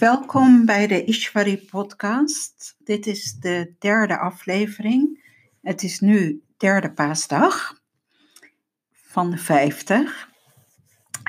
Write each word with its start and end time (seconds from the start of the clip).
welkom 0.00 0.64
bij 0.64 0.86
de 0.86 1.04
Ishwari 1.04 1.58
podcast. 1.70 2.76
Dit 2.84 3.06
is 3.06 3.32
de 3.40 3.74
derde 3.78 4.18
aflevering. 4.18 5.24
Het 5.62 5.82
is 5.82 6.00
nu 6.00 6.42
derde 6.56 6.92
paasdag 6.92 7.80
van 8.92 9.30
de 9.30 9.38
50. 9.38 10.30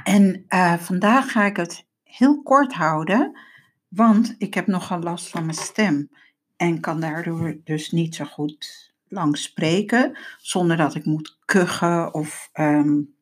En 0.04 0.46
uh, 0.50 0.74
vandaag 0.74 1.32
ga 1.32 1.46
ik 1.46 1.58
het 1.58 1.86
heel 2.04 2.42
kort 2.42 2.74
houden, 2.74 3.40
want 3.88 4.36
ik 4.38 4.54
heb 4.54 4.68
nogal 4.68 5.00
last 5.00 5.30
van 5.30 5.46
mijn 5.46 5.58
stem 5.58 6.10
en 6.58 6.80
kan 6.80 7.00
daardoor 7.00 7.58
dus 7.64 7.92
niet 7.92 8.16
zo 8.16 8.26
goed 8.26 8.92
lang 9.08 9.38
spreken 9.38 10.18
zonder 10.38 10.78
dat 10.78 10.96
ik 10.96 11.06
moet 11.06 11.38
kuchen 11.46 12.14
of 12.14 12.50
um, 12.54 13.16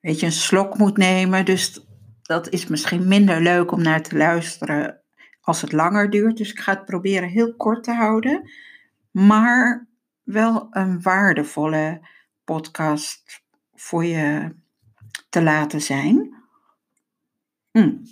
weet 0.00 0.20
je, 0.20 0.26
een 0.26 0.32
slok 0.32 0.78
moet 0.78 0.96
nemen. 0.96 1.44
Dus 1.44 1.84
dat 2.26 2.48
is 2.48 2.66
misschien 2.66 3.08
minder 3.08 3.40
leuk 3.40 3.72
om 3.72 3.82
naar 3.82 4.02
te 4.02 4.16
luisteren 4.16 5.00
als 5.40 5.60
het 5.60 5.72
langer 5.72 6.10
duurt. 6.10 6.36
Dus 6.36 6.50
ik 6.50 6.60
ga 6.60 6.72
het 6.72 6.84
proberen 6.84 7.28
heel 7.28 7.54
kort 7.54 7.84
te 7.84 7.92
houden, 7.92 8.50
maar 9.10 9.86
wel 10.22 10.66
een 10.70 11.02
waardevolle 11.02 12.08
podcast 12.44 13.42
voor 13.74 14.04
je 14.04 14.54
te 15.28 15.42
laten 15.42 15.80
zijn. 15.80 16.34
Mm. 17.72 18.02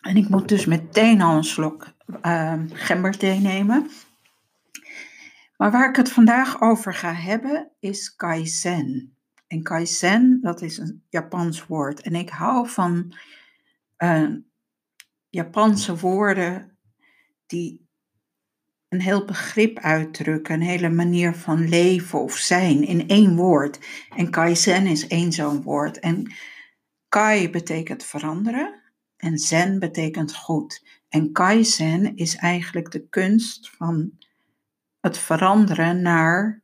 En 0.00 0.16
ik 0.16 0.28
moet 0.28 0.48
dus 0.48 0.66
meteen 0.66 1.20
al 1.20 1.36
een 1.36 1.44
slok 1.44 1.86
uh, 2.22 2.60
gemberthee 2.72 3.38
nemen. 3.38 3.90
Maar 5.56 5.70
waar 5.70 5.88
ik 5.88 5.96
het 5.96 6.12
vandaag 6.12 6.60
over 6.60 6.94
ga 6.94 7.12
hebben 7.12 7.70
is 7.80 8.16
kaizen. 8.16 9.15
En 9.46 9.62
kaizen, 9.62 10.38
dat 10.42 10.62
is 10.62 10.78
een 10.78 11.04
Japans 11.08 11.66
woord. 11.66 12.00
En 12.00 12.14
ik 12.14 12.28
hou 12.30 12.68
van 12.68 13.14
uh, 13.98 14.30
Japanse 15.28 15.96
woorden 15.96 16.78
die 17.46 17.86
een 18.88 19.00
heel 19.00 19.24
begrip 19.24 19.78
uitdrukken, 19.78 20.54
een 20.54 20.66
hele 20.66 20.88
manier 20.88 21.34
van 21.34 21.68
leven 21.68 22.20
of 22.20 22.36
zijn 22.36 22.84
in 22.84 23.08
één 23.08 23.36
woord. 23.36 23.78
En 24.16 24.30
kaizen 24.30 24.86
is 24.86 25.06
één 25.06 25.32
zo'n 25.32 25.62
woord. 25.62 25.98
En 25.98 26.32
kai 27.08 27.50
betekent 27.50 28.04
veranderen 28.04 28.82
en 29.16 29.38
zen 29.38 29.78
betekent 29.78 30.36
goed. 30.36 30.86
En 31.08 31.32
kaizen 31.32 32.16
is 32.16 32.36
eigenlijk 32.36 32.90
de 32.90 33.08
kunst 33.08 33.70
van 33.70 34.18
het 35.00 35.18
veranderen 35.18 36.02
naar 36.02 36.62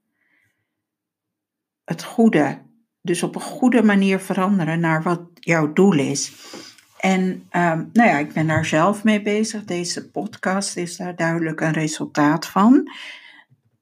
het 1.85 2.03
goede. 2.03 2.71
Dus 3.03 3.23
op 3.23 3.35
een 3.35 3.41
goede 3.41 3.83
manier 3.83 4.21
veranderen 4.21 4.81
naar 4.81 5.03
wat 5.03 5.21
jouw 5.35 5.73
doel 5.73 5.99
is. 5.99 6.33
En 6.99 7.23
um, 7.53 7.91
nou 7.93 8.09
ja, 8.09 8.19
ik 8.19 8.33
ben 8.33 8.47
daar 8.47 8.65
zelf 8.65 9.05
mee 9.05 9.23
bezig. 9.23 9.65
Deze 9.65 10.11
podcast 10.11 10.77
is 10.77 10.97
daar 10.97 11.17
duidelijk 11.17 11.61
een 11.61 11.73
resultaat 11.73 12.47
van. 12.47 12.91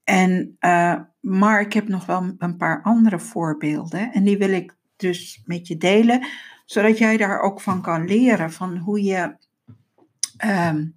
En, 0.03 0.57
uh, 0.59 0.99
maar 1.19 1.61
ik 1.61 1.73
heb 1.73 1.87
nog 1.87 2.05
wel 2.05 2.35
een 2.37 2.57
paar 2.57 2.81
andere 2.81 3.19
voorbeelden. 3.19 4.11
En 4.11 4.23
die 4.23 4.37
wil 4.37 4.49
ik 4.49 4.75
dus 4.95 5.41
met 5.45 5.67
je 5.67 5.77
delen. 5.77 6.25
Zodat 6.65 6.97
jij 6.97 7.17
daar 7.17 7.39
ook 7.39 7.61
van 7.61 7.81
kan 7.81 8.05
leren. 8.05 8.51
Van 8.51 8.77
hoe 8.77 9.03
je 9.03 9.35
um, 10.45 10.95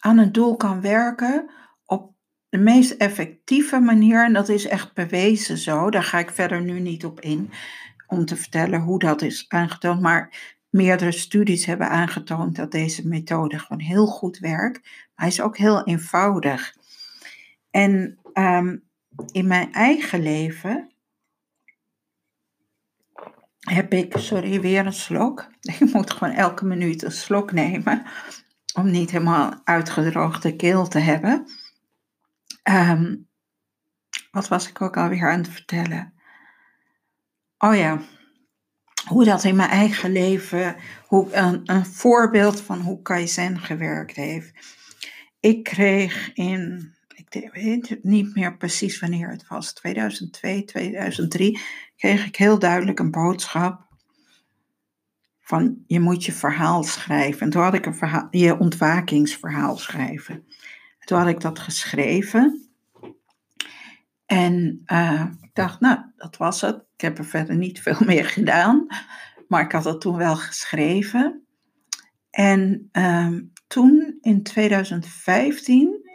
aan 0.00 0.18
een 0.18 0.32
doel 0.32 0.56
kan 0.56 0.80
werken 0.80 1.50
de 2.50 2.58
meest 2.58 2.90
effectieve 2.90 3.78
manier. 3.78 4.24
En 4.24 4.32
dat 4.32 4.48
is 4.48 4.66
echt 4.66 4.94
bewezen 4.94 5.58
zo. 5.58 5.90
Daar 5.90 6.02
ga 6.02 6.18
ik 6.18 6.30
verder 6.30 6.62
nu 6.62 6.80
niet 6.80 7.04
op 7.04 7.20
in. 7.20 7.50
Om 8.06 8.24
te 8.24 8.36
vertellen 8.36 8.80
hoe 8.80 8.98
dat 8.98 9.22
is 9.22 9.44
aangetoond. 9.48 10.00
Maar 10.00 10.56
meerdere 10.70 11.12
studies 11.12 11.66
hebben 11.66 11.88
aangetoond 11.88 12.56
dat 12.56 12.72
deze 12.72 13.08
methode 13.08 13.58
gewoon 13.58 13.82
heel 13.82 14.06
goed 14.06 14.38
werkt. 14.38 14.88
Hij 15.14 15.28
is 15.28 15.40
ook 15.40 15.56
heel 15.56 15.84
eenvoudig. 15.84 16.74
En 17.70 18.18
um, 18.34 18.82
in 19.32 19.46
mijn 19.46 19.72
eigen 19.72 20.22
leven 20.22 20.90
heb 23.60 23.92
ik, 23.92 24.16
sorry, 24.16 24.60
weer 24.60 24.86
een 24.86 24.92
slok. 24.92 25.48
Ik 25.78 25.92
moet 25.92 26.10
gewoon 26.10 26.34
elke 26.34 26.64
minuut 26.64 27.02
een 27.02 27.12
slok 27.12 27.52
nemen 27.52 28.02
om 28.74 28.90
niet 28.90 29.10
helemaal 29.10 29.60
uitgedroogde 29.64 30.56
keel 30.56 30.88
te 30.88 30.98
hebben. 30.98 31.46
Um, 32.70 33.28
wat 34.30 34.48
was 34.48 34.68
ik 34.68 34.82
ook 34.82 34.96
alweer 34.96 35.30
aan 35.30 35.38
het 35.38 35.48
vertellen? 35.48 36.14
Oh 37.58 37.76
ja, 37.76 38.00
hoe 39.08 39.24
dat 39.24 39.44
in 39.44 39.56
mijn 39.56 39.70
eigen 39.70 40.12
leven, 40.12 40.76
hoe, 41.06 41.34
een, 41.34 41.60
een 41.64 41.86
voorbeeld 41.86 42.60
van 42.60 42.80
hoe 42.80 43.02
Kaizen 43.02 43.58
gewerkt 43.58 44.16
heeft. 44.16 44.52
Ik 45.40 45.64
kreeg 45.64 46.32
in, 46.32 46.94
ik 47.14 47.50
weet 47.52 47.98
niet 48.02 48.34
meer 48.34 48.56
precies 48.56 49.00
wanneer 49.00 49.30
het 49.30 49.48
was, 49.48 49.72
2002, 49.72 50.64
2003, 50.64 51.60
kreeg 51.96 52.26
ik 52.26 52.36
heel 52.36 52.58
duidelijk 52.58 52.98
een 52.98 53.10
boodschap 53.10 53.88
van 55.38 55.84
je 55.86 56.00
moet 56.00 56.24
je 56.24 56.32
verhaal 56.32 56.82
schrijven. 56.82 57.40
En 57.40 57.50
toen 57.50 57.62
had 57.62 57.74
ik 57.74 57.86
een 57.86 58.28
je 58.30 58.58
ontwakingsverhaal 58.58 59.76
schrijven. 59.76 60.46
Toen 61.04 61.18
had 61.18 61.28
ik 61.28 61.40
dat 61.40 61.58
geschreven. 61.58 62.70
En 64.26 64.82
uh, 64.86 65.26
ik 65.40 65.54
dacht, 65.54 65.80
nou, 65.80 66.00
dat 66.16 66.36
was 66.36 66.60
het. 66.60 66.84
Ik 66.94 67.00
heb 67.00 67.18
er 67.18 67.24
verder 67.24 67.56
niet 67.56 67.80
veel 67.86 67.98
meer 68.06 68.24
gedaan. 68.24 68.86
Maar 69.48 69.62
ik 69.62 69.72
had 69.72 69.84
het 69.84 70.00
toen 70.00 70.16
wel 70.16 70.36
geschreven. 70.36 71.44
En 72.30 72.88
uh, 72.92 73.38
toen, 73.66 74.18
in 74.20 74.42
2015, 74.42 76.08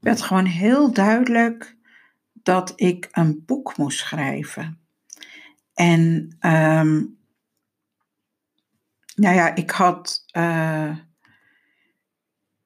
werd 0.00 0.22
gewoon 0.22 0.44
heel 0.44 0.92
duidelijk 0.92 1.76
dat 2.32 2.72
ik 2.76 3.08
een 3.12 3.42
boek 3.46 3.76
moest 3.76 3.98
schrijven. 3.98 4.80
En 5.74 6.36
um, 6.40 7.18
nou 9.14 9.34
ja, 9.34 9.54
ik 9.54 9.70
had. 9.70 10.24
Uh, 10.36 10.96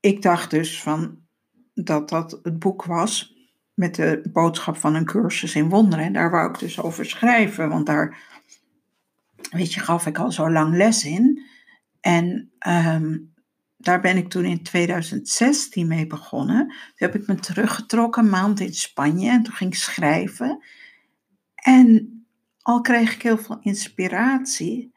ik 0.00 0.22
dacht 0.22 0.50
dus 0.50 0.82
van 0.82 1.18
dat 1.74 2.08
dat 2.08 2.38
het 2.42 2.58
boek 2.58 2.84
was 2.84 3.38
met 3.74 3.94
de 3.94 4.28
boodschap 4.32 4.76
van 4.76 4.94
een 4.94 5.04
cursus 5.04 5.54
in 5.54 5.68
wonderen. 5.68 6.04
En 6.04 6.12
daar 6.12 6.30
wou 6.30 6.48
ik 6.48 6.58
dus 6.58 6.80
over 6.80 7.04
schrijven, 7.04 7.68
want 7.68 7.86
daar, 7.86 8.18
weet 9.50 9.72
je, 9.72 9.80
gaf 9.80 10.06
ik 10.06 10.18
al 10.18 10.32
zo 10.32 10.50
lang 10.50 10.76
les 10.76 11.04
in. 11.04 11.42
En 12.00 12.50
um, 12.68 13.34
daar 13.76 14.00
ben 14.00 14.16
ik 14.16 14.28
toen 14.28 14.44
in 14.44 14.62
2016 14.62 15.86
mee 15.86 16.06
begonnen. 16.06 16.66
Toen 16.66 16.76
heb 16.94 17.14
ik 17.14 17.26
me 17.26 17.34
teruggetrokken, 17.34 18.24
een 18.24 18.30
maand 18.30 18.60
in 18.60 18.74
Spanje, 18.74 19.30
en 19.30 19.42
toen 19.42 19.54
ging 19.54 19.72
ik 19.72 19.78
schrijven. 19.78 20.64
En 21.54 22.14
al 22.62 22.80
kreeg 22.80 23.14
ik 23.14 23.22
heel 23.22 23.38
veel 23.38 23.58
inspiratie, 23.60 24.94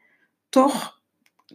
toch 0.48 1.02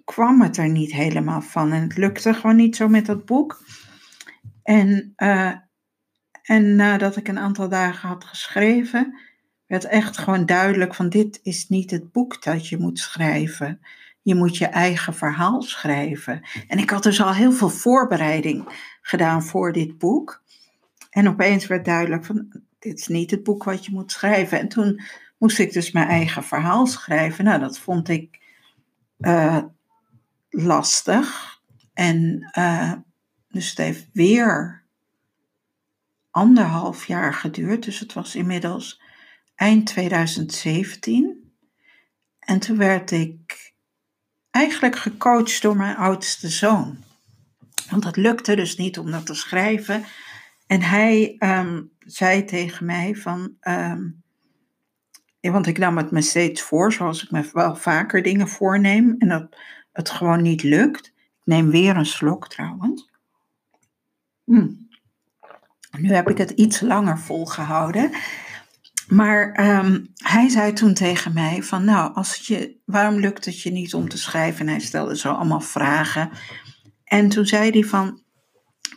kwam 0.06 0.41
het 0.41 0.57
er 0.57 0.69
niet 0.69 0.91
helemaal 0.91 1.41
van. 1.41 1.72
En 1.72 1.81
het 1.81 1.97
lukte 1.97 2.34
gewoon 2.34 2.56
niet 2.56 2.75
zo 2.75 2.88
met 2.88 3.06
dat 3.06 3.25
boek. 3.25 3.62
En, 4.69 5.13
uh, 5.18 5.53
en 6.41 6.75
nadat 6.75 7.16
ik 7.16 7.28
een 7.28 7.40
aantal 7.40 7.69
dagen 7.69 8.09
had 8.09 8.24
geschreven, 8.24 9.19
werd 9.68 9.85
echt 9.85 10.18
gewoon 10.18 10.46
duidelijk 10.46 10.96
van 10.96 11.09
dit 11.09 11.40
is 11.44 11.68
niet 11.68 11.91
het 11.91 12.12
boek 12.12 12.44
dat 12.44 12.68
je 12.68 12.78
moet 12.78 13.00
schrijven. 13.00 13.81
Je 14.22 14.35
moet 14.35 14.57
je 14.57 14.66
eigen 14.66 15.13
verhaal 15.13 15.62
schrijven. 15.62 16.41
En 16.68 16.78
ik 16.78 16.90
had 16.90 17.03
dus 17.03 17.22
al 17.22 17.34
heel 17.34 17.52
veel 17.52 17.69
voorbereiding 17.69 18.88
gedaan 19.01 19.44
voor 19.44 19.74
dit 19.74 19.98
boek. 19.98 20.44
En 21.10 21.27
opeens 21.27 21.68
werd 21.68 21.86
duidelijk 21.86 22.25
van 22.25 22.63
dit 22.80 23.00
is 23.00 23.07
niet 23.07 23.31
het 23.31 23.44
boek 23.44 23.63
wat 23.63 23.86
je 23.86 23.92
moet 23.92 24.12
schrijven. 24.12 24.60
En 24.60 24.68
toen 24.68 25.01
moest 25.38 25.60
ik 25.60 25.74
dus 25.74 25.92
mijn 25.92 26.07
eigen 26.07 26.44
verhaal 26.44 26.88
schrijven. 26.88 27.44
Nou, 27.44 27.60
dat 27.60 27.80
vond 27.80 28.10
ik 28.10 28.39
uh, 29.19 29.63
lastig. 30.50 31.57
En 31.94 32.50
uh, 32.57 32.94
dus 33.50 33.69
het 33.69 33.78
heeft 33.78 34.07
weer 34.13 34.84
anderhalf 36.31 37.06
jaar 37.06 37.34
geduurd. 37.34 37.84
Dus 37.84 38.00
het 38.00 38.13
was 38.13 38.36
inmiddels 38.36 39.01
eind 39.56 39.86
2017. 39.86 41.54
En 42.40 42.60
toen 42.60 42.78
werd 42.78 43.12
ik 43.12 43.74
eigenlijk 44.51 44.96
gecoacht 44.96 45.62
door 45.62 45.75
mijn 45.75 45.96
oudste 45.96 46.50
zoon. 46.50 47.04
Want 47.90 48.04
dat 48.04 48.18
lukte 48.18 48.56
dus 48.56 48.78
niet 48.78 49.00
om 49.00 49.12
dat 49.12 49.25
te 49.25 49.34
schrijven. 49.34 50.04
En 50.68 50.81
hij 50.81 51.36
um, 51.40 51.92
zei 52.00 52.46
tegen 52.46 52.86
mij 52.86 53.16
van, 53.16 53.56
um, 53.62 54.24
want 55.42 55.68
ik 55.68 55.78
nam 55.78 55.98
het 55.98 56.12
me 56.12 56.22
steeds 56.22 56.62
voor, 56.62 56.94
zoals 56.94 57.24
ik 57.24 57.31
me 57.31 57.50
wel 57.54 57.75
vaker 57.75 58.24
dingen 58.24 58.48
voorneem 58.48 59.16
en 59.18 59.28
dat 59.28 59.56
het 59.92 60.10
gewoon 60.10 60.42
niet 60.42 60.63
lukt. 60.63 61.07
Ik 61.07 61.46
neem 61.46 61.69
weer 61.69 61.96
een 61.96 62.06
slok 62.06 62.48
trouwens. 62.48 63.09
Hm. 64.50 64.68
Nu 65.98 66.13
heb 66.13 66.30
ik 66.30 66.38
het 66.38 66.50
iets 66.50 66.81
langer 66.81 67.19
volgehouden. 67.19 68.12
maar 69.07 69.51
ehm, 69.51 70.06
hij 70.16 70.50
zei 70.50 70.74
toen 70.74 70.94
tegen 70.94 71.34
mij 71.34 71.63
van, 71.63 71.84
nou, 71.84 72.13
als 72.13 72.36
je, 72.36 72.78
waarom 72.86 73.19
lukt 73.19 73.46
het 73.46 73.62
je 73.62 73.72
niet 73.72 73.94
om 73.94 74.10
te 74.10 74.18
schrijven? 74.18 74.60
En 74.60 74.72
hij 74.72 74.80
stelde 74.80 75.18
zo 75.18 75.31
allemaal 75.31 75.62
vragen. 75.62 76.30
En 77.04 77.30
toen 77.30 77.46
zei 77.46 77.69
hij 77.69 77.84
van, 77.84 78.22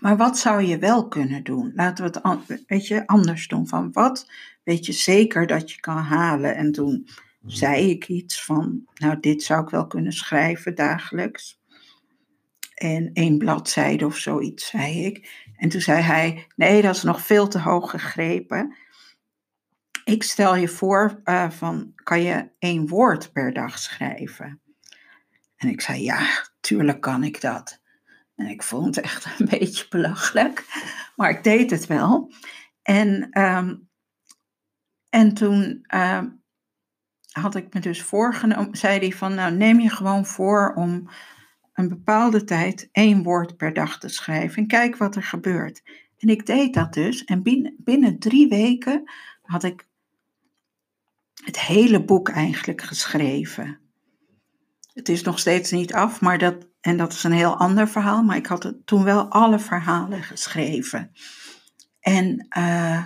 maar 0.00 0.16
wat 0.16 0.38
zou 0.38 0.62
je 0.62 0.78
wel 0.78 1.08
kunnen 1.08 1.44
doen? 1.44 1.72
Laten 1.74 2.04
we 2.04 2.18
het 2.22 2.64
weet 2.66 2.86
je, 2.86 3.06
anders 3.06 3.48
doen. 3.48 3.68
Van 3.68 3.92
wat 3.92 4.30
weet 4.64 4.86
je 4.86 4.92
zeker 4.92 5.46
dat 5.46 5.70
je 5.70 5.80
kan 5.80 5.96
halen? 5.96 6.56
En 6.56 6.72
toen 6.72 7.08
zei 7.46 7.90
ik 7.90 8.08
iets 8.08 8.44
van, 8.44 8.84
nou, 8.94 9.20
dit 9.20 9.42
zou 9.42 9.62
ik 9.62 9.68
wel 9.68 9.86
kunnen 9.86 10.12
schrijven 10.12 10.74
dagelijks. 10.74 11.61
En 12.82 13.10
één 13.12 13.38
bladzijde 13.38 14.06
of 14.06 14.16
zoiets, 14.16 14.66
zei 14.66 15.04
ik. 15.04 15.44
En 15.56 15.68
toen 15.68 15.80
zei 15.80 16.02
hij, 16.02 16.46
nee, 16.56 16.82
dat 16.82 16.96
is 16.96 17.02
nog 17.02 17.20
veel 17.20 17.48
te 17.48 17.58
hoog 17.58 17.90
gegrepen. 17.90 18.76
Ik 20.04 20.22
stel 20.22 20.56
je 20.56 20.68
voor, 20.68 21.20
uh, 21.24 21.50
van, 21.50 21.92
kan 21.94 22.22
je 22.22 22.50
één 22.58 22.88
woord 22.88 23.32
per 23.32 23.52
dag 23.52 23.78
schrijven? 23.78 24.60
En 25.56 25.68
ik 25.68 25.80
zei, 25.80 26.02
ja, 26.02 26.46
tuurlijk 26.60 27.00
kan 27.00 27.24
ik 27.24 27.40
dat. 27.40 27.80
En 28.36 28.46
ik 28.46 28.62
vond 28.62 28.96
het 28.96 29.04
echt 29.04 29.24
een 29.24 29.48
beetje 29.58 29.86
belachelijk, 29.88 30.64
maar 31.16 31.30
ik 31.30 31.44
deed 31.44 31.70
het 31.70 31.86
wel. 31.86 32.32
En, 32.82 33.40
um, 33.40 33.88
en 35.08 35.34
toen 35.34 35.84
uh, 35.94 36.22
had 37.30 37.54
ik 37.54 37.74
me 37.74 37.80
dus 37.80 38.02
voorgenomen, 38.02 38.76
zei 38.76 38.98
hij 38.98 39.12
van, 39.12 39.34
nou 39.34 39.54
neem 39.54 39.80
je 39.80 39.90
gewoon 39.90 40.26
voor 40.26 40.72
om 40.74 41.08
een 41.82 41.88
bepaalde 41.88 42.44
tijd 42.44 42.88
één 42.92 43.22
woord 43.22 43.56
per 43.56 43.72
dag 43.72 43.98
te 43.98 44.08
schrijven 44.08 44.56
en 44.56 44.66
kijk 44.66 44.96
wat 44.96 45.16
er 45.16 45.22
gebeurt. 45.22 45.82
En 46.18 46.28
ik 46.28 46.46
deed 46.46 46.74
dat 46.74 46.92
dus 46.92 47.24
en 47.24 47.42
binnen, 47.42 47.74
binnen 47.78 48.18
drie 48.18 48.48
weken 48.48 49.10
had 49.42 49.64
ik 49.64 49.86
het 51.44 51.60
hele 51.60 52.04
boek 52.04 52.28
eigenlijk 52.28 52.82
geschreven. 52.82 53.80
Het 54.92 55.08
is 55.08 55.22
nog 55.22 55.38
steeds 55.38 55.70
niet 55.70 55.94
af, 55.94 56.20
maar 56.20 56.38
dat, 56.38 56.66
en 56.80 56.96
dat 56.96 57.12
is 57.12 57.24
een 57.24 57.32
heel 57.32 57.56
ander 57.56 57.88
verhaal, 57.88 58.22
maar 58.22 58.36
ik 58.36 58.46
had 58.46 58.62
het 58.62 58.86
toen 58.86 59.04
wel 59.04 59.28
alle 59.28 59.58
verhalen 59.58 60.22
geschreven. 60.22 61.12
En, 62.00 62.46
uh, 62.58 63.04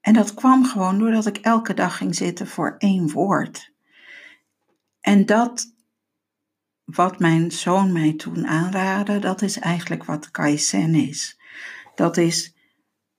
en 0.00 0.12
dat 0.12 0.34
kwam 0.34 0.64
gewoon 0.64 0.98
doordat 0.98 1.26
ik 1.26 1.36
elke 1.36 1.74
dag 1.74 1.96
ging 1.96 2.14
zitten 2.14 2.46
voor 2.46 2.74
één 2.78 3.10
woord. 3.10 3.74
En 5.00 5.26
dat, 5.26 5.74
wat 6.86 7.18
mijn 7.18 7.50
zoon 7.50 7.92
mij 7.92 8.12
toen 8.12 8.46
aanraadde, 8.46 9.18
dat 9.18 9.42
is 9.42 9.58
eigenlijk 9.58 10.04
wat 10.04 10.30
Kaizen 10.30 10.94
is. 10.94 11.40
Dat 11.94 12.16
is, 12.16 12.54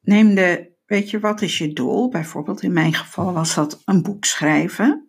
neem 0.02 0.36
de, 0.36 0.72
weet 0.86 1.10
je, 1.10 1.19
wat 1.19 1.42
is 1.42 1.58
je 1.58 1.74
doel? 1.74 2.10
Bijvoorbeeld 2.10 2.62
in 2.62 2.74
mijn 2.74 2.94
geval 2.94 3.34
was 3.34 3.56
dat 3.56 3.81
een 3.86 4.02
boek 4.02 4.25
schrijven. 4.25 5.08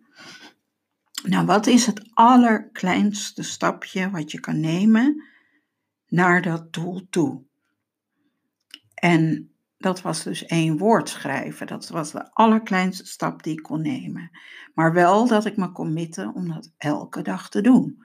Nou, 1.23 1.45
wat 1.45 1.67
is 1.67 1.85
het 1.85 2.09
allerkleinste 2.13 3.43
stapje 3.43 4.09
wat 4.09 4.31
je 4.31 4.39
kan 4.39 4.59
nemen 4.59 5.23
naar 6.07 6.41
dat 6.41 6.73
doel 6.73 7.07
toe? 7.09 7.43
En 8.93 9.53
dat 9.77 10.01
was 10.01 10.23
dus 10.23 10.45
één 10.45 10.77
woord 10.77 11.09
schrijven. 11.09 11.67
Dat 11.67 11.89
was 11.89 12.11
de 12.11 12.33
allerkleinste 12.33 13.05
stap 13.05 13.43
die 13.43 13.53
ik 13.53 13.63
kon 13.63 13.81
nemen. 13.81 14.31
Maar 14.73 14.93
wel 14.93 15.27
dat 15.27 15.45
ik 15.45 15.57
me 15.57 15.71
kon 15.71 15.93
mitten 15.93 16.33
om 16.33 16.47
dat 16.47 16.71
elke 16.77 17.21
dag 17.21 17.49
te 17.49 17.61
doen. 17.61 18.03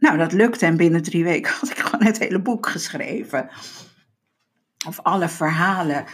Nou, 0.00 0.18
dat 0.18 0.32
lukte 0.32 0.66
en 0.66 0.76
binnen 0.76 1.02
drie 1.02 1.24
weken 1.24 1.52
had 1.60 1.70
ik 1.70 1.78
gewoon 1.78 2.06
het 2.06 2.18
hele 2.18 2.42
boek 2.42 2.68
geschreven. 2.68 3.50
Of 4.86 5.00
alle 5.00 5.28
verhalen. 5.28 6.04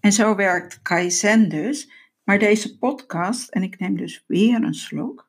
En 0.00 0.12
zo 0.12 0.34
werkt 0.34 0.82
Kaizen 0.82 1.48
dus. 1.48 1.90
Maar 2.24 2.38
deze 2.38 2.78
podcast, 2.78 3.48
en 3.48 3.62
ik 3.62 3.78
neem 3.78 3.96
dus 3.96 4.24
weer 4.26 4.62
een 4.62 4.74
slok. 4.74 5.28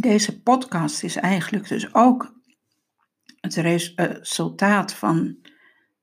Deze 0.00 0.42
podcast 0.42 1.02
is 1.02 1.16
eigenlijk 1.16 1.68
dus 1.68 1.94
ook 1.94 2.34
het 3.40 3.54
resultaat 3.54 4.94
van 4.94 5.36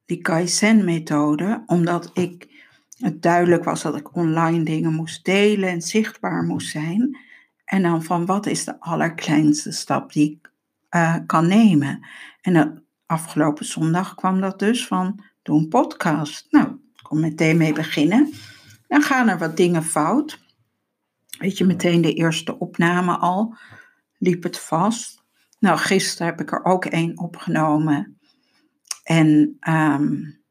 die 0.06 0.22
Kaizen-methode, 0.22 1.64
omdat 1.66 2.12
ik 2.14 2.48
het 2.98 3.22
duidelijk 3.22 3.64
was 3.64 3.82
dat 3.82 3.96
ik 3.96 4.16
online 4.16 4.64
dingen 4.64 4.94
moest 4.94 5.26
delen 5.26 5.70
en 5.70 5.82
zichtbaar 5.82 6.44
moest 6.44 6.70
zijn. 6.70 7.18
En 7.66 7.82
dan 7.82 8.04
van 8.04 8.26
wat 8.26 8.46
is 8.46 8.64
de 8.64 8.80
allerkleinste 8.80 9.72
stap 9.72 10.14
die 10.14 10.32
ik 10.32 10.52
uh, 10.96 11.16
kan 11.26 11.48
nemen. 11.48 12.08
En 12.42 12.86
afgelopen 13.06 13.66
zondag 13.66 14.16
kwam 14.16 14.42
dat 14.42 14.60
dus 14.60 14.88
van 14.88 15.24
doe 15.42 15.60
een 15.60 15.68
podcast. 15.68 16.48
Nou, 16.50 16.80
kom 17.02 17.20
meteen 17.20 17.58
mee 17.58 17.74
beginnen. 17.74 18.34
Dan 18.88 19.02
gaan 19.02 19.30
er 19.30 19.38
wat 19.38 19.58
dingen 19.58 19.84
fout. 19.84 20.42
Weet 21.38 21.58
je, 21.58 21.66
meteen 21.66 22.02
de 22.02 22.14
eerste 22.14 22.60
opname 22.60 23.18
al 23.18 23.56
liep 24.18 24.44
het 24.44 24.60
vast. 24.60 25.24
Nou, 25.60 25.78
gisteren 25.78 26.28
heb 26.28 26.42
ik 26.42 26.52
er 26.52 26.64
ook 26.64 26.86
één 26.86 27.18
opgenomen. 27.18 28.18
En 29.04 29.58
um, 29.70 30.42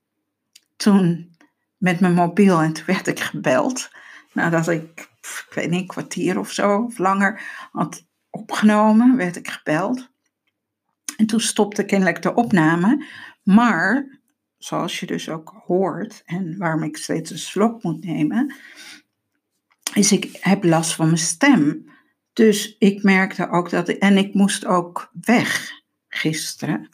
toen 0.76 1.36
met 1.76 2.00
mijn 2.00 2.14
mobiel 2.14 2.60
en 2.60 2.72
toen 2.72 2.86
werd 2.86 3.06
ik 3.06 3.20
gebeld. 3.20 3.90
Nadat 4.32 4.68
ik, 4.68 5.10
ik 5.22 5.52
weet 5.54 5.70
niet, 5.70 5.80
een 5.80 5.86
kwartier 5.86 6.38
of 6.38 6.52
zo 6.52 6.76
of 6.76 6.98
langer 6.98 7.42
had 7.72 8.06
opgenomen, 8.30 9.16
werd 9.16 9.36
ik 9.36 9.48
gebeld. 9.48 10.10
En 11.16 11.26
toen 11.26 11.40
stopte 11.40 11.84
kennelijk 11.84 12.22
de 12.22 12.34
opname. 12.34 13.06
Maar 13.42 14.20
zoals 14.58 15.00
je 15.00 15.06
dus 15.06 15.28
ook 15.28 15.62
hoort 15.66 16.22
en 16.24 16.56
waarom 16.58 16.82
ik 16.82 16.96
steeds 16.96 17.30
een 17.30 17.38
slok 17.38 17.82
moet 17.82 18.04
nemen, 18.04 18.54
is 19.94 20.12
ik 20.12 20.38
heb 20.40 20.64
last 20.64 20.94
van 20.94 21.06
mijn 21.06 21.18
stem. 21.18 21.90
Dus 22.32 22.76
ik 22.78 23.02
merkte 23.02 23.48
ook 23.48 23.70
dat, 23.70 23.88
en 23.88 24.16
ik 24.16 24.34
moest 24.34 24.66
ook 24.66 25.10
weg 25.20 25.70
gisteren. 26.08 26.88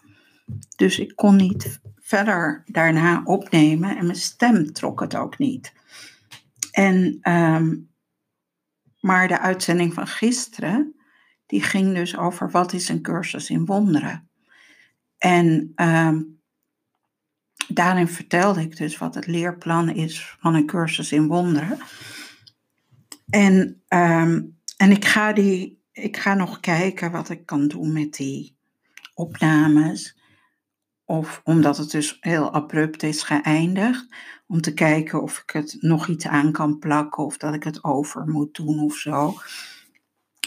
Dus 0.77 0.99
ik 0.99 1.17
kon 1.17 1.37
niet 1.37 1.81
verder 1.97 2.63
daarna 2.67 3.23
opnemen 3.25 3.97
en 3.97 4.07
mijn 4.07 4.19
stem 4.19 4.73
trok 4.73 5.01
het 5.01 5.15
ook 5.15 5.39
niet. 5.39 5.73
En, 6.71 7.19
ehm, 7.21 7.75
maar 9.01 9.29
de 9.29 9.39
uitzending 9.39 9.95
van 9.95 10.07
gisteren, 10.07 10.95
die 11.47 11.63
ging 11.63 11.95
dus 11.95 12.17
over 12.17 12.51
wat 12.51 12.73
is 12.73 12.89
een 12.89 13.03
cursus 13.03 13.51
in 13.51 13.65
wonderen. 13.65 14.29
En 15.19 15.73
um, 15.77 16.41
daarin 17.69 18.09
vertelde 18.09 18.61
ik 18.61 18.77
dus 18.77 18.99
wat 18.99 19.15
het 19.15 19.27
leerplan 19.27 19.91
is 19.91 20.37
van 20.41 20.55
een 20.55 20.67
cursus 20.67 21.13
in 21.13 21.27
wonderen. 21.27 21.79
En, 23.29 23.83
ehm, 23.89 24.43
en 24.77 24.91
ik, 24.91 25.05
ga 25.05 25.33
die, 25.33 25.83
ik 25.93 26.17
ga 26.17 26.35
nog 26.35 26.61
kijken 26.61 27.11
wat 27.11 27.31
ik 27.31 27.47
kan 27.47 27.69
doen 27.69 27.93
met 27.93 28.13
die 28.13 28.57
opnames. 29.15 30.18
Of 31.11 31.41
omdat 31.45 31.77
het 31.77 31.91
dus 31.91 32.17
heel 32.21 32.53
abrupt 32.53 33.03
is 33.03 33.23
geëindigd. 33.23 34.07
Om 34.47 34.61
te 34.61 34.75
kijken 34.75 35.23
of 35.23 35.39
ik 35.39 35.51
het 35.51 35.77
nog 35.81 36.09
iets 36.09 36.27
aan 36.27 36.53
kan 36.53 36.79
plakken. 36.79 37.25
Of 37.25 37.37
dat 37.37 37.55
ik 37.55 37.65
het 37.65 37.85
over 37.85 38.29
moet 38.29 38.55
doen 38.55 38.81
of 38.81 38.95
zo. 38.95 39.35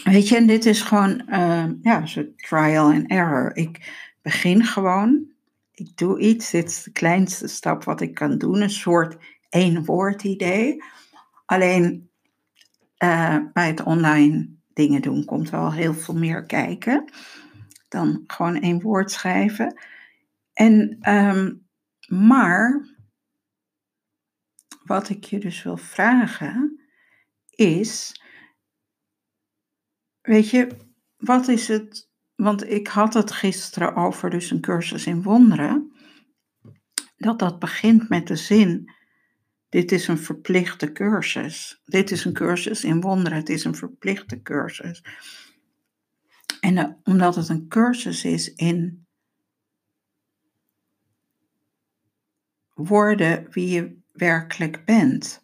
Weet 0.04 0.28
je, 0.28 0.36
en 0.36 0.46
dit 0.46 0.66
is 0.66 0.82
gewoon 0.82 1.22
uh, 1.28 1.64
ja, 1.82 2.06
soort 2.06 2.38
trial 2.38 2.92
and 2.92 3.10
error. 3.10 3.56
Ik 3.56 3.92
begin 4.22 4.64
gewoon 4.64 5.30
ik 5.72 5.96
doe 5.96 6.18
iets, 6.18 6.50
dit 6.50 6.68
is 6.68 6.82
de 6.82 6.92
kleinste 6.92 7.48
stap 7.48 7.84
wat 7.84 8.00
ik 8.00 8.14
kan 8.14 8.38
doen, 8.38 8.60
een 8.60 8.70
soort 8.70 9.16
één 9.48 9.84
woord 9.84 10.22
idee. 10.22 10.82
Alleen 11.46 12.10
uh, 12.98 13.36
bij 13.52 13.66
het 13.66 13.82
online 13.82 14.48
dingen 14.72 15.02
doen 15.02 15.24
komt 15.24 15.50
wel 15.50 15.72
heel 15.72 15.94
veel 15.94 16.14
meer 16.14 16.44
kijken 16.44 17.04
dan 17.88 18.24
gewoon 18.26 18.60
één 18.60 18.80
woord 18.80 19.10
schrijven. 19.10 19.80
En, 20.62 20.98
um, 21.14 21.68
maar 22.08 22.88
wat 24.84 25.08
ik 25.08 25.24
je 25.24 25.38
dus 25.38 25.62
wil 25.62 25.76
vragen 25.76 26.80
is, 27.50 28.22
weet 30.20 30.50
je, 30.50 30.76
wat 31.16 31.48
is 31.48 31.68
het 31.68 32.10
want 32.34 32.70
ik 32.70 32.86
had 32.88 33.14
het 33.14 33.32
gisteren 33.32 33.94
over 33.94 34.30
dus 34.30 34.50
een 34.50 34.60
cursus 34.60 35.06
in 35.06 35.22
wonderen. 35.22 35.92
Dat 37.16 37.38
dat 37.38 37.58
begint 37.58 38.08
met 38.08 38.26
de 38.26 38.36
zin, 38.36 38.92
dit 39.68 39.92
is 39.92 40.08
een 40.08 40.18
verplichte 40.18 40.92
cursus. 40.92 41.80
Dit 41.84 42.10
is 42.10 42.24
een 42.24 42.32
cursus 42.32 42.84
in 42.84 43.00
wonderen, 43.00 43.38
het 43.38 43.48
is 43.48 43.64
een 43.64 43.74
verplichte 43.74 44.42
cursus. 44.42 45.04
En 46.60 46.76
uh, 46.76 46.88
omdat 47.02 47.34
het 47.34 47.48
een 47.48 47.68
cursus 47.68 48.24
is 48.24 48.54
in 48.54 49.01
worden 52.74 53.46
wie 53.50 53.68
je 53.68 54.00
werkelijk 54.12 54.84
bent. 54.84 55.40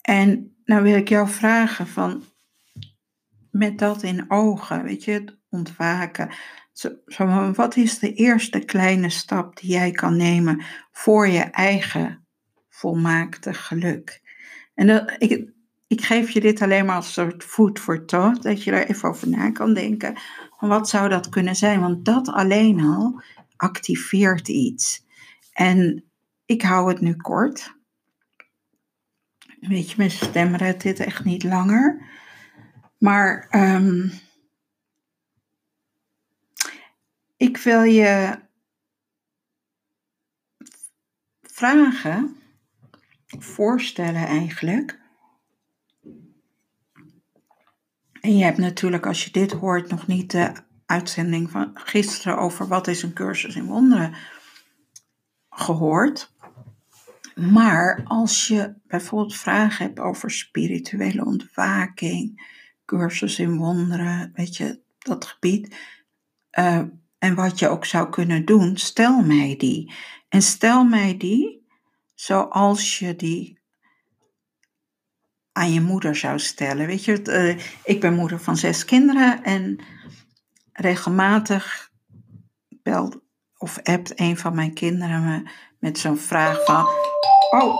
En 0.00 0.56
nou 0.64 0.82
wil 0.82 0.94
ik 0.94 1.08
jou 1.08 1.28
vragen 1.28 1.86
van, 1.86 2.24
met 3.50 3.78
dat 3.78 4.02
in 4.02 4.30
ogen, 4.30 4.82
weet 4.82 5.04
je, 5.04 5.38
ontwaken. 5.50 6.30
Zo, 6.72 6.90
zo, 7.06 7.52
wat 7.52 7.76
is 7.76 7.98
de 7.98 8.12
eerste 8.12 8.58
kleine 8.58 9.10
stap 9.10 9.60
die 9.60 9.70
jij 9.70 9.90
kan 9.90 10.16
nemen 10.16 10.64
voor 10.92 11.28
je 11.28 11.40
eigen 11.40 12.26
volmaakte 12.68 13.54
geluk? 13.54 14.22
En 14.74 14.86
dat, 14.86 15.14
ik, 15.18 15.50
ik 15.86 16.04
geef 16.04 16.30
je 16.30 16.40
dit 16.40 16.62
alleen 16.62 16.84
maar 16.86 16.96
als 16.96 17.12
soort 17.12 17.44
food 17.44 17.78
for 17.78 18.04
thought, 18.04 18.42
dat 18.42 18.62
je 18.62 18.70
er 18.70 18.88
even 18.88 19.08
over 19.08 19.28
na 19.28 19.50
kan 19.50 19.74
denken. 19.74 20.14
Wat 20.58 20.88
zou 20.88 21.08
dat 21.08 21.28
kunnen 21.28 21.56
zijn? 21.56 21.80
Want 21.80 22.04
dat 22.04 22.28
alleen 22.28 22.80
al 22.80 23.22
activeert 23.56 24.48
iets. 24.48 25.04
En 25.52 26.04
ik 26.46 26.62
hou 26.62 26.88
het 26.88 27.00
nu 27.00 27.16
kort. 27.16 27.74
Weet 29.60 29.90
je, 29.90 29.94
mijn 29.96 30.10
stem 30.10 30.54
redt 30.54 30.82
dit 30.82 31.00
echt 31.00 31.24
niet 31.24 31.42
langer. 31.42 32.04
Maar 32.98 33.48
um, 33.50 34.12
ik 37.36 37.56
wil 37.56 37.82
je 37.82 38.38
vragen, 41.42 42.36
voorstellen 43.26 44.26
eigenlijk. 44.26 44.98
En 48.20 48.36
je 48.36 48.44
hebt 48.44 48.58
natuurlijk, 48.58 49.06
als 49.06 49.24
je 49.24 49.30
dit 49.30 49.52
hoort, 49.52 49.90
nog 49.90 50.06
niet 50.06 50.30
de 50.30 50.52
uitzending 50.86 51.50
van 51.50 51.70
gisteren 51.74 52.38
over 52.38 52.68
wat 52.68 52.86
is 52.86 53.02
een 53.02 53.12
cursus 53.12 53.56
in 53.56 53.66
wonderen 53.66 54.14
gehoord. 55.50 56.34
Maar 57.40 58.02
als 58.04 58.48
je 58.48 58.74
bijvoorbeeld 58.86 59.36
vragen 59.36 59.86
hebt 59.86 59.98
over 59.98 60.30
spirituele 60.30 61.24
ontwaking, 61.24 62.50
cursus 62.84 63.38
in 63.38 63.56
wonderen, 63.56 64.30
weet 64.34 64.56
je, 64.56 64.80
dat 64.98 65.24
gebied, 65.24 65.76
uh, 66.58 66.82
en 67.18 67.34
wat 67.34 67.58
je 67.58 67.68
ook 67.68 67.84
zou 67.84 68.08
kunnen 68.08 68.44
doen, 68.44 68.76
stel 68.76 69.22
mij 69.22 69.54
die. 69.58 69.92
En 70.28 70.42
stel 70.42 70.84
mij 70.84 71.16
die 71.16 71.66
zoals 72.14 72.98
je 72.98 73.16
die 73.16 73.58
aan 75.52 75.72
je 75.72 75.80
moeder 75.80 76.16
zou 76.16 76.38
stellen. 76.38 76.86
Weet 76.86 77.04
je, 77.04 77.22
uh, 77.24 77.64
ik 77.84 78.00
ben 78.00 78.14
moeder 78.14 78.40
van 78.40 78.56
zes 78.56 78.84
kinderen 78.84 79.44
en 79.44 79.78
regelmatig 80.72 81.90
belt 82.82 83.20
of 83.56 83.78
appt 83.82 84.20
een 84.20 84.36
van 84.36 84.54
mijn 84.54 84.74
kinderen 84.74 85.24
me 85.24 85.50
met 85.78 85.98
zo'n 85.98 86.18
vraag 86.18 86.64
van: 86.64 86.86
Oh, 87.50 87.78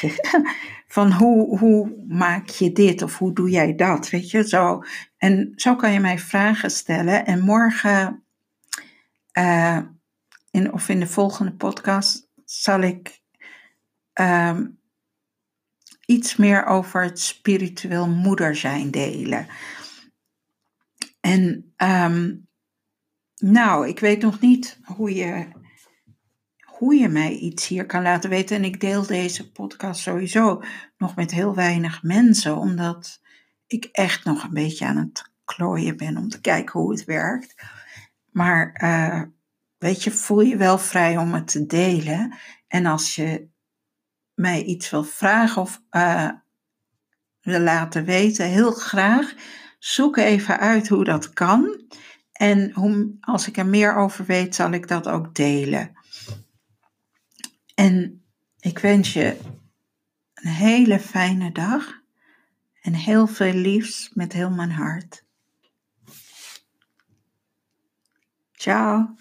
van 0.88 1.12
hoe, 1.12 1.58
hoe 1.58 2.04
maak 2.08 2.48
je 2.48 2.72
dit 2.72 3.02
of 3.02 3.18
hoe 3.18 3.32
doe 3.32 3.50
jij 3.50 3.74
dat? 3.74 4.10
Weet 4.10 4.30
je, 4.30 4.48
zo. 4.48 4.82
En 5.16 5.52
zo 5.56 5.76
kan 5.76 5.92
je 5.92 6.00
mij 6.00 6.18
vragen 6.18 6.70
stellen. 6.70 7.26
En 7.26 7.40
morgen, 7.40 8.24
uh, 9.32 9.78
in, 10.50 10.72
of 10.72 10.88
in 10.88 11.00
de 11.00 11.06
volgende 11.06 11.52
podcast, 11.52 12.28
zal 12.44 12.80
ik 12.80 13.20
uh, 14.20 14.58
iets 16.06 16.36
meer 16.36 16.66
over 16.66 17.02
het 17.02 17.20
spiritueel 17.20 18.08
moeder 18.08 18.56
zijn 18.56 18.90
delen. 18.90 19.46
En 21.20 21.72
um, 21.76 22.48
nou, 23.36 23.88
ik 23.88 24.00
weet 24.00 24.22
nog 24.22 24.40
niet 24.40 24.78
hoe 24.84 25.14
je, 25.14 25.48
hoe 26.78 26.94
je 26.94 27.08
mij 27.08 27.32
iets 27.32 27.66
hier 27.66 27.86
kan 27.86 28.02
laten 28.02 28.30
weten. 28.30 28.56
En 28.56 28.64
ik 28.64 28.80
deel 28.80 29.06
deze 29.06 29.52
podcast 29.52 30.00
sowieso 30.00 30.62
nog 30.98 31.16
met 31.16 31.30
heel 31.30 31.54
weinig 31.54 32.02
mensen, 32.02 32.56
omdat 32.56 33.20
ik 33.66 33.88
echt 33.92 34.24
nog 34.24 34.42
een 34.42 34.54
beetje 34.54 34.86
aan 34.86 34.96
het 34.96 35.30
klooien 35.44 35.96
ben 35.96 36.16
om 36.16 36.28
te 36.28 36.40
kijken 36.40 36.80
hoe 36.80 36.90
het 36.90 37.04
werkt. 37.04 37.54
Maar 38.30 38.80
uh, 38.84 39.22
weet 39.78 40.02
je, 40.04 40.10
voel 40.10 40.40
je 40.40 40.56
wel 40.56 40.78
vrij 40.78 41.16
om 41.16 41.34
het 41.34 41.46
te 41.46 41.66
delen. 41.66 42.34
En 42.68 42.86
als 42.86 43.14
je 43.14 43.48
mij 44.34 44.62
iets 44.62 44.90
wil 44.90 45.04
vragen 45.04 45.62
of 45.62 45.82
uh, 45.90 46.30
wil 47.40 47.60
laten 47.60 48.04
weten, 48.04 48.46
heel 48.46 48.72
graag. 48.72 49.34
Zoek 49.78 50.16
even 50.16 50.58
uit 50.58 50.88
hoe 50.88 51.04
dat 51.04 51.32
kan. 51.32 51.82
En 52.32 52.72
hoe, 52.72 53.16
als 53.20 53.48
ik 53.48 53.56
er 53.56 53.66
meer 53.66 53.96
over 53.96 54.24
weet, 54.24 54.54
zal 54.54 54.70
ik 54.70 54.88
dat 54.88 55.08
ook 55.08 55.34
delen. 55.34 55.96
En 57.78 58.24
ik 58.60 58.78
wens 58.78 59.12
je 59.12 59.38
een 60.34 60.50
hele 60.50 61.00
fijne 61.00 61.52
dag 61.52 62.00
en 62.80 62.94
heel 62.94 63.26
veel 63.26 63.52
liefs 63.52 64.10
met 64.14 64.32
heel 64.32 64.50
mijn 64.50 64.70
hart. 64.70 65.24
Ciao. 68.52 69.14